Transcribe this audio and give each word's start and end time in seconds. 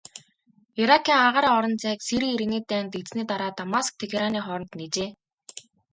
Иракийн 0.81 1.19
агаарын 1.27 1.55
орон 1.57 1.75
зайг 1.83 1.99
Сирийн 2.07 2.33
иргэний 2.35 2.63
дайн 2.69 2.87
дэгдсэний 2.93 3.27
дараа 3.31 3.51
Дамаск-Тегераны 3.59 4.39
хооронд 4.43 4.73
нээжээ. 4.79 5.09